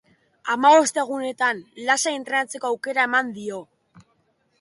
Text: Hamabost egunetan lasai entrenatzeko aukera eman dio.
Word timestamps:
Hamabost 0.51 0.95
egunetan 1.01 1.59
lasai 1.89 2.13
entrenatzeko 2.21 2.71
aukera 2.71 3.05
eman 3.11 3.31
dio. 3.37 3.61